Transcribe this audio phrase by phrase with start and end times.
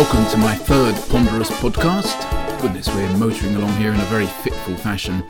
[0.00, 2.18] welcome to my third Ponderous podcast.
[2.62, 5.22] Goodness, we're motoring along here in a very fitful fashion.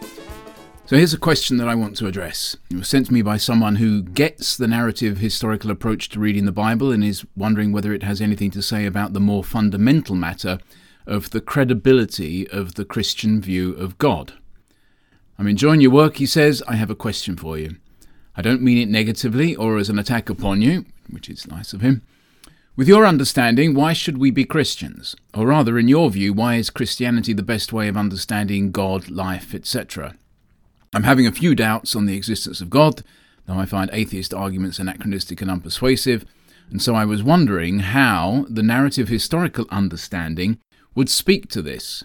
[0.87, 2.57] So here's a question that I want to address.
[2.71, 6.45] It was sent to me by someone who gets the narrative historical approach to reading
[6.45, 10.15] the Bible and is wondering whether it has anything to say about the more fundamental
[10.15, 10.61] matter
[11.05, 14.35] of the credibility of the Christian view of God.
[15.37, 16.63] I'm enjoying your work, he says.
[16.69, 17.75] I have a question for you.
[18.37, 21.81] I don't mean it negatively or as an attack upon you, which is nice of
[21.81, 22.03] him.
[22.81, 25.15] With your understanding, why should we be Christians?
[25.35, 29.55] Or rather, in your view, why is Christianity the best way of understanding God, life,
[29.55, 30.15] etc.?
[30.95, 33.03] I'm having a few doubts on the existence of God,
[33.45, 36.25] though I find atheist arguments anachronistic and unpersuasive,
[36.71, 40.59] and so I was wondering how the narrative historical understanding
[40.95, 42.03] would speak to this.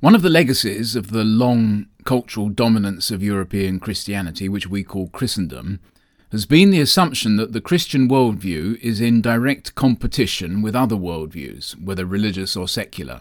[0.00, 5.10] One of the legacies of the long cultural dominance of European Christianity, which we call
[5.10, 5.78] Christendom,
[6.30, 11.72] has been the assumption that the Christian worldview is in direct competition with other worldviews,
[11.82, 13.20] whether religious or secular.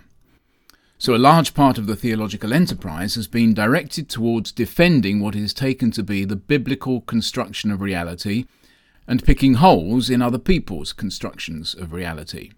[0.97, 5.53] So a large part of the theological enterprise has been directed towards defending what is
[5.53, 8.45] taken to be the biblical construction of reality
[9.07, 12.51] and picking holes in other people's constructions of reality.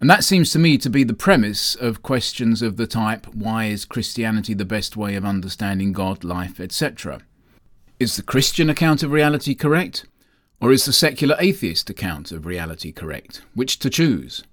[0.00, 3.66] And that seems to me to be the premise of questions of the type why
[3.66, 7.22] is Christianity the best way of understanding God, life, etc.?
[7.98, 10.04] Is the Christian account of reality correct?
[10.60, 13.40] Or is the secular atheist account of reality correct?
[13.54, 14.44] Which to choose?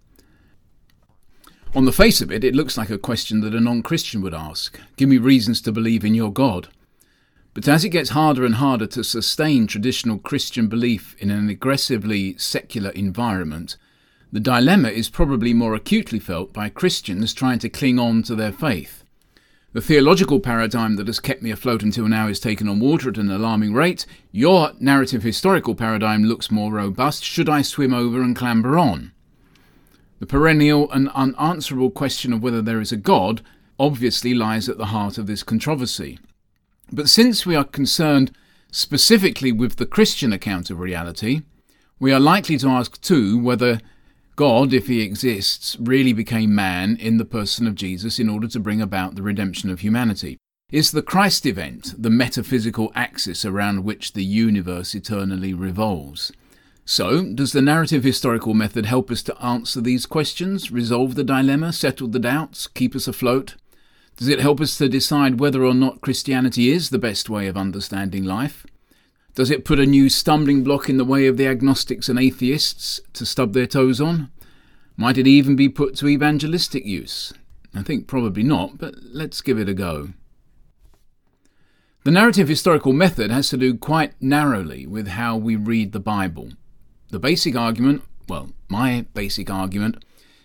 [1.76, 4.34] On the face of it, it looks like a question that a non Christian would
[4.34, 6.70] ask Give me reasons to believe in your God.
[7.54, 12.38] But as it gets harder and harder to sustain traditional Christian belief in an aggressively
[12.38, 13.76] secular environment,
[14.32, 18.54] the dilemma is probably more acutely felt by Christians trying to cling on to their
[18.54, 19.03] faith.
[19.74, 23.18] The theological paradigm that has kept me afloat until now is taken on water at
[23.18, 24.06] an alarming rate.
[24.32, 27.24] Your narrative historical paradigm looks more robust.
[27.24, 29.14] Should I swim over and clamber on?
[30.20, 33.42] The perennial and unanswerable question of whether there is a God
[33.80, 36.20] obviously lies at the heart of this controversy.
[36.92, 38.32] But since we are concerned
[38.70, 41.42] specifically with the Christian account of reality,
[42.00, 43.82] we are likely to ask too whether
[44.36, 48.60] God, if he exists, really became man in the person of Jesus in order to
[48.60, 50.38] bring about the redemption of humanity.
[50.72, 56.32] Is the Christ event the metaphysical axis around which the universe eternally revolves?
[56.84, 61.72] So, does the narrative historical method help us to answer these questions, resolve the dilemma,
[61.72, 63.56] settle the doubts, keep us afloat?
[64.18, 67.56] Does it help us to decide whether or not Christianity is the best way of
[67.56, 68.66] understanding life?
[69.36, 73.02] Does it put a new stumbling block in the way of the agnostics and atheists
[73.14, 74.30] to stub their toes on?
[74.96, 77.34] Might it even be put to evangelistic use?
[77.74, 80.10] I think probably not, but let's give it a go.
[82.04, 86.50] The narrative historical method has to do quite narrowly with how we read the Bible.
[87.10, 90.04] The basic argument, well, my basic argument,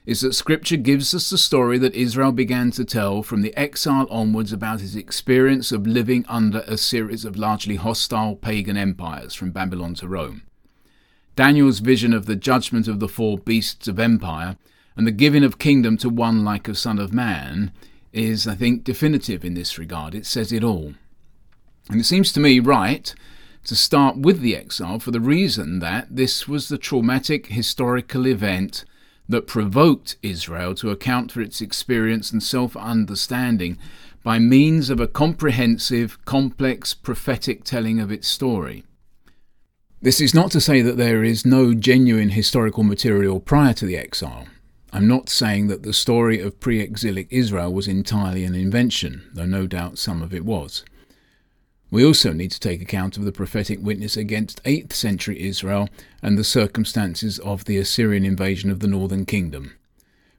[0.08, 4.06] is that Scripture gives us the story that Israel began to tell from the exile
[4.10, 9.50] onwards about his experience of living under a series of largely hostile pagan empires from
[9.50, 10.44] Babylon to Rome.
[11.36, 14.56] Daniel's vision of the judgment of the four beasts of empire
[14.96, 17.70] and the giving of kingdom to one like a son of man
[18.10, 20.14] is, I think, definitive in this regard.
[20.14, 20.94] It says it all.
[21.90, 23.14] And it seems to me right
[23.64, 28.86] to start with the exile for the reason that this was the traumatic historical event
[29.28, 33.78] that provoked Israel to account for its experience and self understanding
[34.22, 38.84] by means of a comprehensive, complex, prophetic telling of its story.
[40.00, 43.96] This is not to say that there is no genuine historical material prior to the
[43.96, 44.46] exile.
[44.92, 49.44] I'm not saying that the story of pre exilic Israel was entirely an invention, though
[49.44, 50.84] no doubt some of it was.
[51.90, 55.88] We also need to take account of the prophetic witness against 8th century Israel
[56.20, 59.72] and the circumstances of the Assyrian invasion of the northern kingdom.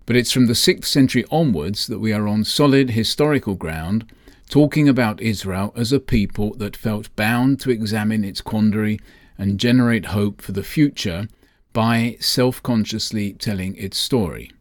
[0.05, 4.11] But it's from the 6th century onwards that we are on solid historical ground,
[4.47, 8.99] talking about Israel as a people that felt bound to examine its quandary
[9.37, 11.27] and generate hope for the future
[11.73, 14.51] by self consciously telling its story.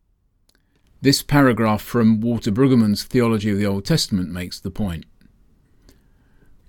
[1.00, 5.04] This paragraph from Walter Brueggemann's Theology of the Old Testament makes the point.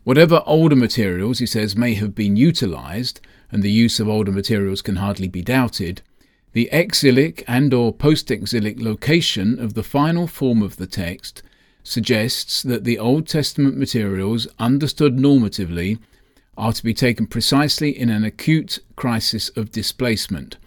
[0.03, 4.81] Whatever older materials, he says, may have been utilized, and the use of older materials
[4.81, 6.01] can hardly be doubted,
[6.53, 11.43] the exilic and or post-exilic location of the final form of the text
[11.83, 15.99] suggests that the Old Testament materials understood normatively
[16.57, 20.57] are to be taken precisely in an acute crisis of displacement,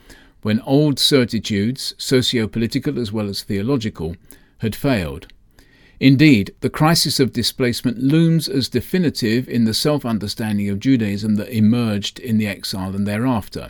[0.43, 4.17] when old certitudes, socio-political as well as theological,
[4.59, 5.27] had failed.
[6.03, 11.57] Indeed, the crisis of displacement looms as definitive in the self understanding of Judaism that
[11.57, 13.69] emerged in the exile and thereafter.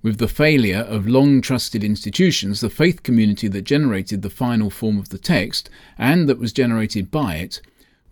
[0.00, 4.96] With the failure of long trusted institutions, the faith community that generated the final form
[4.96, 7.60] of the text, and that was generated by it,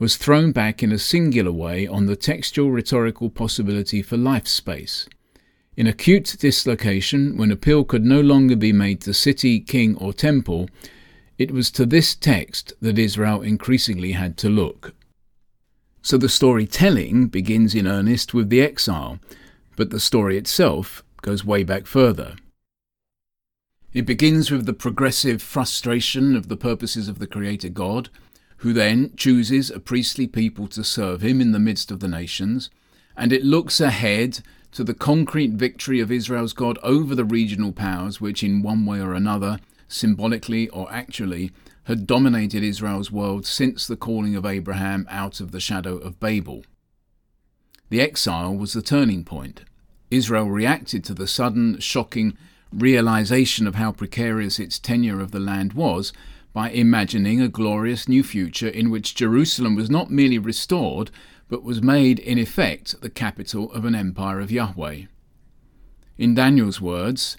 [0.01, 5.09] was thrown back in a singular way on the textual rhetorical possibility for life space.
[5.77, 10.69] In acute dislocation, when appeal could no longer be made to city, king, or temple,
[11.43, 14.95] it was to this text that Israel increasingly had to look.
[16.01, 19.19] So the storytelling begins in earnest with the exile,
[19.77, 22.37] but the story itself goes way back further.
[23.93, 28.09] It begins with the progressive frustration of the purposes of the Creator God,
[28.59, 32.71] who then chooses a priestly people to serve him in the midst of the nations,
[33.17, 34.41] and it looks ahead
[34.71, 39.01] to the concrete victory of Israel's God over the regional powers which, in one way
[39.01, 39.59] or another,
[39.93, 41.53] symbolically or actually,
[41.85, 46.65] had dominated Israel's world since the calling of Abraham out of the shadow of Babel.
[47.91, 49.63] The exile was the turning point.
[50.11, 52.37] Israel reacted to the sudden, shocking
[52.73, 56.13] realization of how precarious its tenure of the land was
[56.53, 61.11] by imagining a glorious new future in which Jerusalem was not merely restored,
[61.49, 65.03] but was made, in effect, the capital of an empire of Yahweh.
[66.19, 67.37] In Daniel's words,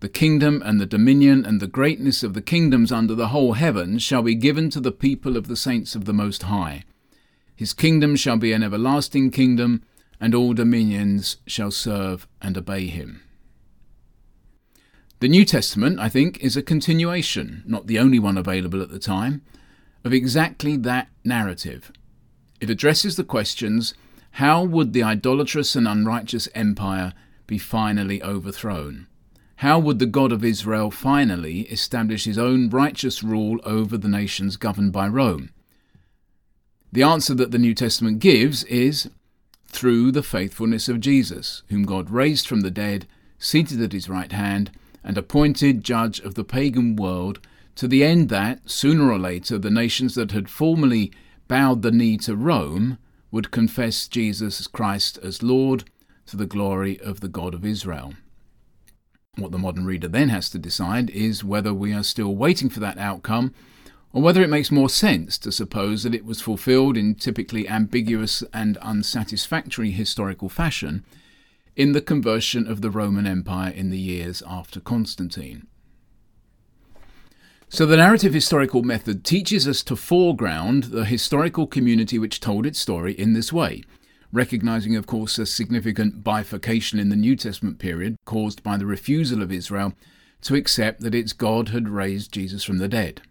[0.00, 3.98] the kingdom and the dominion and the greatness of the kingdoms under the whole heaven
[3.98, 6.84] shall be given to the people of the saints of the Most High.
[7.56, 9.82] His kingdom shall be an everlasting kingdom,
[10.20, 13.22] and all dominions shall serve and obey him.
[15.18, 19.00] The New Testament, I think, is a continuation, not the only one available at the
[19.00, 19.42] time,
[20.04, 21.90] of exactly that narrative.
[22.60, 23.94] It addresses the questions
[24.32, 27.12] how would the idolatrous and unrighteous empire
[27.48, 29.08] be finally overthrown?
[29.58, 34.56] How would the God of Israel finally establish his own righteous rule over the nations
[34.56, 35.50] governed by Rome?
[36.92, 39.10] The answer that the New Testament gives is
[39.66, 43.08] through the faithfulness of Jesus, whom God raised from the dead,
[43.40, 44.70] seated at his right hand,
[45.02, 47.40] and appointed judge of the pagan world,
[47.74, 51.10] to the end that, sooner or later, the nations that had formerly
[51.48, 52.96] bowed the knee to Rome
[53.32, 55.82] would confess Jesus Christ as Lord
[56.26, 58.14] to the glory of the God of Israel.
[59.38, 62.80] What the modern reader then has to decide is whether we are still waiting for
[62.80, 63.54] that outcome
[64.12, 68.42] or whether it makes more sense to suppose that it was fulfilled in typically ambiguous
[68.52, 71.04] and unsatisfactory historical fashion
[71.76, 75.68] in the conversion of the Roman Empire in the years after Constantine.
[77.68, 82.78] So, the narrative historical method teaches us to foreground the historical community which told its
[82.78, 83.84] story in this way,
[84.32, 89.42] recognizing, of course, a significant bifurcation in the New Testament period caused by the refusal
[89.42, 89.94] of Israel
[90.42, 93.22] to accept that its God had raised Jesus from the dead.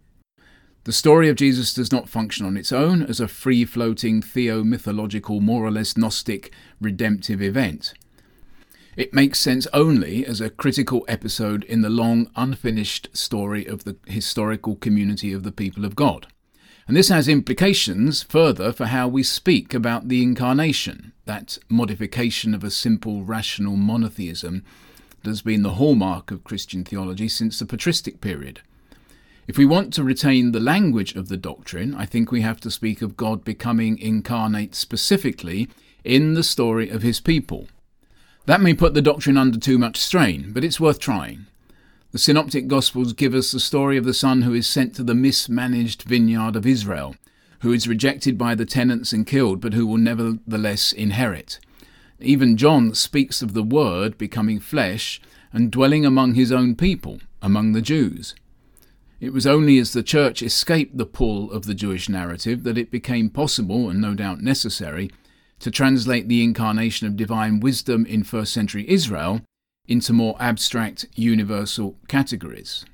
[0.83, 4.63] The story of Jesus does not function on its own as a free floating, theo
[4.63, 7.93] mythological, more or less Gnostic, redemptive event.
[8.95, 13.97] It makes sense only as a critical episode in the long, unfinished story of the
[14.07, 16.27] historical community of the people of God.
[16.87, 22.63] And this has implications further for how we speak about the incarnation, that modification of
[22.63, 24.63] a simple rational monotheism
[25.21, 28.61] that has been the hallmark of Christian theology since the patristic period.
[29.47, 32.71] If we want to retain the language of the doctrine, I think we have to
[32.71, 35.67] speak of God becoming incarnate specifically
[36.05, 37.67] in the story of his people.
[38.45, 41.47] That may put the doctrine under too much strain, but it's worth trying.
[42.17, 45.13] The Synoptic Gospels give us the story of the Son who is sent to the
[45.13, 47.15] mismanaged vineyard of Israel,
[47.59, 51.59] who is rejected by the tenants and killed, but who will nevertheless inherit.
[52.19, 55.21] Even John speaks of the Word becoming flesh
[55.53, 58.33] and dwelling among his own people, among the Jews.
[59.19, 62.89] It was only as the Church escaped the pull of the Jewish narrative that it
[62.89, 65.11] became possible, and no doubt necessary,
[65.59, 69.41] to translate the incarnation of divine wisdom in first century Israel
[69.87, 72.85] into more abstract, universal categories.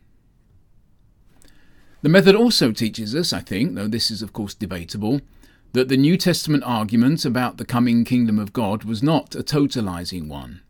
[2.01, 5.21] The method also teaches us, I think, though this is of course debatable,
[5.71, 10.27] that the New Testament argument about the coming kingdom of God was not a totalizing
[10.27, 10.61] one.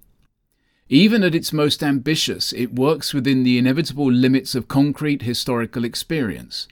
[0.90, 6.68] Even at its most ambitious, it works within the inevitable limits of concrete historical experience.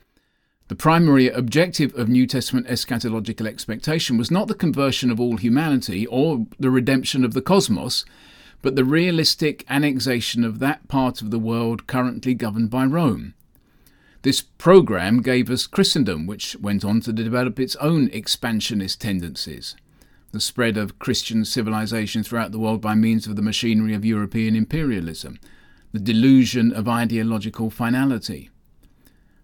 [0.67, 6.05] The primary objective of New Testament eschatological expectation was not the conversion of all humanity
[6.05, 8.05] or the redemption of the cosmos,
[8.61, 13.33] but the realistic annexation of that part of the world currently governed by Rome.
[14.21, 19.75] This program gave us Christendom, which went on to develop its own expansionist tendencies
[20.31, 24.55] the spread of Christian civilization throughout the world by means of the machinery of European
[24.55, 25.39] imperialism,
[25.91, 28.49] the delusion of ideological finality.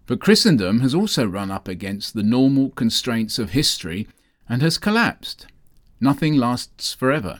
[0.06, 4.08] But Christendom has also run up against the normal constraints of history
[4.48, 5.46] and has collapsed.
[6.00, 7.38] Nothing lasts forever.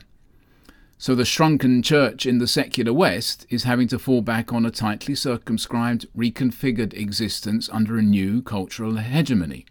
[1.01, 4.69] So the shrunken church in the secular West is having to fall back on a
[4.69, 9.65] tightly circumscribed, reconfigured existence under a new cultural hegemony.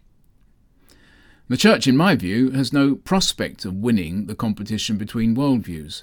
[1.47, 6.01] The church, in my view, has no prospect of winning the competition between worldviews,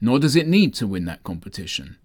[0.00, 1.96] nor does it need to win that competition.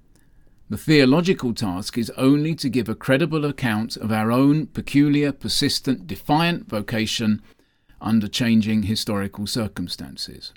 [0.70, 6.06] The theological task is only to give a credible account of our own peculiar, persistent,
[6.06, 7.42] defiant vocation
[8.00, 10.54] under changing historical circumstances.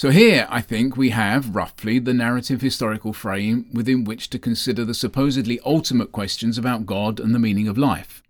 [0.00, 4.82] So here, I think, we have roughly the narrative historical frame within which to consider
[4.82, 8.22] the supposedly ultimate questions about God and the meaning of life.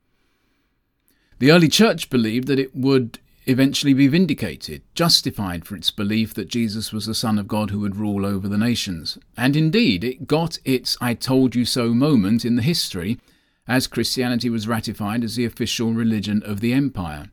[1.38, 6.48] The early church believed that it would eventually be vindicated, justified for its belief that
[6.48, 9.16] Jesus was the Son of God who would rule over the nations.
[9.36, 13.20] And indeed, it got its I told you so moment in the history
[13.68, 17.30] as Christianity was ratified as the official religion of the empire.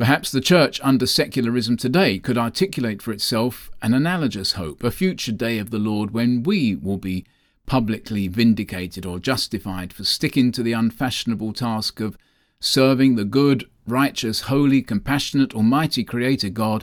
[0.00, 5.30] Perhaps the Church under secularism today could articulate for itself an analogous hope, a future
[5.30, 7.26] day of the Lord when we will be
[7.66, 12.16] publicly vindicated or justified for sticking to the unfashionable task of
[12.60, 16.82] serving the good, righteous, holy, compassionate, almighty Creator God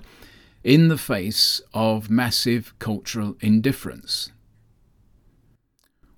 [0.64, 4.32] in the face of massive cultural indifference.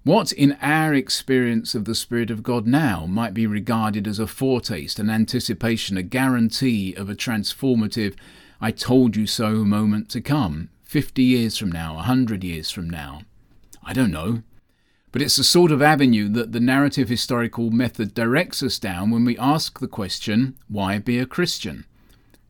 [0.04, 4.28] What, in our experience of the Spirit of God now, might be regarded as a
[4.28, 8.16] foretaste, an anticipation, a guarantee of a transformative,
[8.62, 13.24] I told you so moment to come, 50 years from now, 100 years from now?
[13.84, 14.42] I don't know.
[15.12, 19.26] But it's the sort of avenue that the narrative historical method directs us down when
[19.26, 21.86] we ask the question, why be a Christian?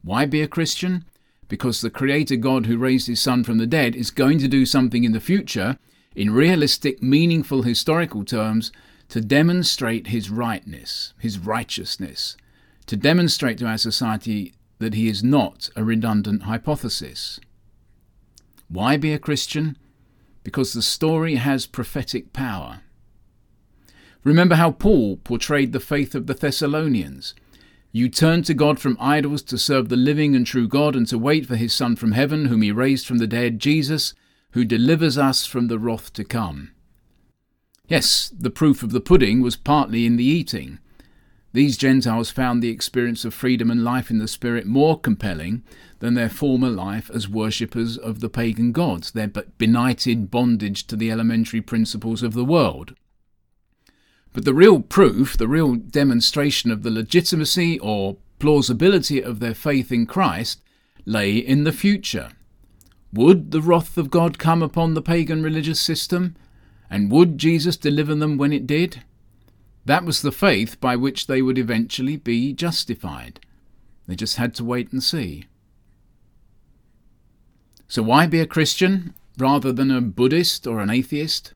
[0.04, 1.04] Why be a Christian?
[1.48, 4.68] Because the Creator God who raised his Son from the dead is going to do
[4.68, 5.80] something in the future
[6.20, 8.74] in realistic, meaningful historical terms
[9.08, 12.36] to demonstrate his rightness, his righteousness,
[12.88, 17.40] to demonstrate to our society that he is not a redundant hypothesis.
[18.68, 19.78] Why be a Christian?
[20.44, 22.82] Because the story has prophetic power.
[24.26, 27.34] Remember how Paul portrayed the faith of the Thessalonians.
[27.94, 31.18] You turn to God from idols to serve the living and true God and to
[31.18, 34.14] wait for his Son from heaven, whom he raised from the dead, Jesus,
[34.52, 36.72] who delivers us from the wrath to come.
[37.88, 40.80] Yes, the proof of the pudding was partly in the eating.
[41.54, 45.64] These Gentiles found the experience of freedom and life in the Spirit more compelling
[45.98, 51.10] than their former life as worshippers of the pagan gods, their benighted bondage to the
[51.10, 52.96] elementary principles of the world.
[54.32, 59.92] But the real proof, the real demonstration of the legitimacy or plausibility of their faith
[59.92, 60.62] in Christ
[61.06, 62.32] lay in the future.
[63.12, 66.36] Would the wrath of God come upon the pagan religious system?
[66.90, 69.04] And would Jesus deliver them when it did?
[69.86, 73.40] That was the faith by which they would eventually be justified.
[74.08, 75.46] They just had to wait and see.
[77.88, 81.54] So, why be a Christian rather than a Buddhist or an atheist?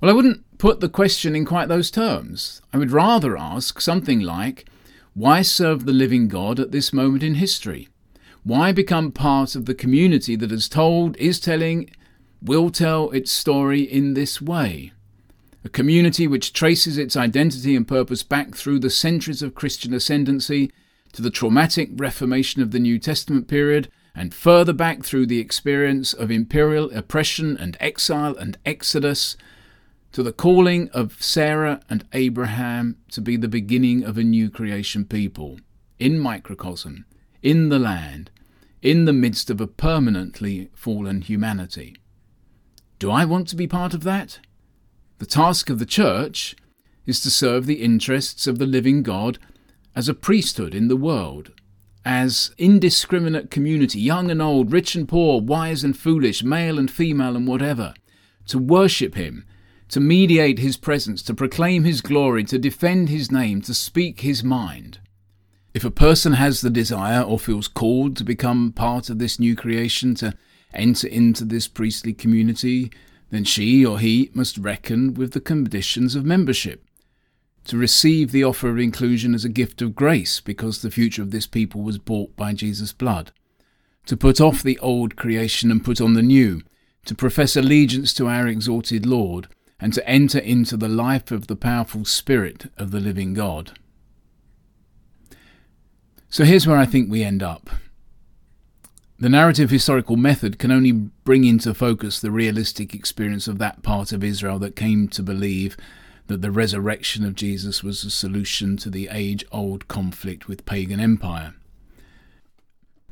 [0.00, 2.62] Well, I wouldn't put the question in quite those terms.
[2.72, 4.66] I would rather ask something like,
[5.12, 7.88] why serve the living God at this moment in history?
[8.42, 11.90] Why become part of the community that has told, is telling,
[12.40, 14.92] will tell its story in this way?
[15.62, 20.72] A community which traces its identity and purpose back through the centuries of Christian ascendancy
[21.12, 26.14] to the traumatic Reformation of the New Testament period and further back through the experience
[26.14, 29.36] of imperial oppression and exile and exodus
[30.12, 35.04] to the calling of Sarah and Abraham to be the beginning of a new creation
[35.04, 35.60] people
[35.98, 37.04] in microcosm
[37.42, 38.30] in the land,
[38.82, 41.96] in the midst of a permanently fallen humanity.
[42.98, 44.40] Do I want to be part of that?
[45.18, 46.56] The task of the Church
[47.06, 49.38] is to serve the interests of the living God
[49.94, 51.50] as a priesthood in the world,
[52.04, 57.36] as indiscriminate community, young and old, rich and poor, wise and foolish, male and female,
[57.36, 57.94] and whatever,
[58.46, 59.44] to worship Him,
[59.88, 64.44] to mediate His presence, to proclaim His glory, to defend His name, to speak His
[64.44, 65.00] mind.
[65.72, 69.54] If a person has the desire or feels called to become part of this new
[69.54, 70.34] creation, to
[70.74, 72.90] enter into this priestly community,
[73.30, 76.84] then she or he must reckon with the conditions of membership.
[77.66, 81.30] To receive the offer of inclusion as a gift of grace, because the future of
[81.30, 83.30] this people was bought by Jesus' blood.
[84.06, 86.62] To put off the old creation and put on the new.
[87.04, 89.46] To profess allegiance to our exalted Lord,
[89.78, 93.78] and to enter into the life of the powerful Spirit of the living God.
[96.30, 97.68] So here's where I think we end up.
[99.18, 104.12] The narrative historical method can only bring into focus the realistic experience of that part
[104.12, 105.76] of Israel that came to believe
[106.28, 111.00] that the resurrection of Jesus was a solution to the age old conflict with pagan
[111.00, 111.54] empire.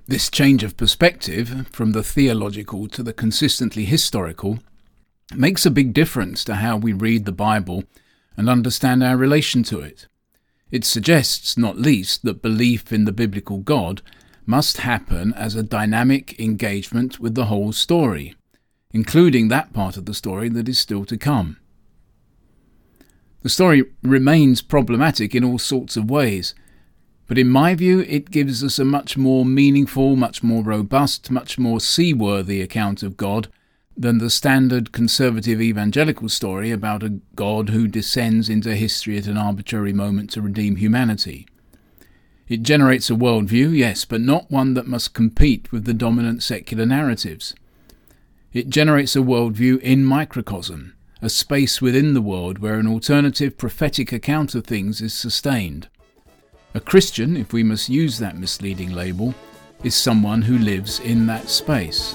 [0.07, 4.61] This change of perspective, from the theological to the consistently historical,
[5.35, 7.83] makes a big difference to how we read the Bible
[8.37, 10.07] and understand our relation to it.
[10.71, 14.03] It suggests, not least, that belief in the biblical God
[14.45, 18.35] must happen as a dynamic engagement with the whole story,
[18.93, 21.59] including that part of the story that is still to come.
[23.43, 26.55] The story remains problematic in all sorts of ways,
[27.27, 31.59] but in my view, it gives us a much more meaningful, much more robust, much
[31.59, 33.49] more seaworthy account of God
[33.99, 39.37] than the standard conservative evangelical story about a God who descends into history at an
[39.37, 41.49] arbitrary moment to redeem humanity.
[42.47, 46.87] It generates a worldview, yes, but not one that must compete with the dominant secular
[46.87, 47.55] narratives.
[48.53, 54.13] It generates a worldview in microcosm, a space within the world where an alternative prophetic
[54.13, 55.89] account of things is sustained.
[56.73, 59.35] A Christian, if we must use that misleading label,
[59.83, 62.15] is someone who lives in that space.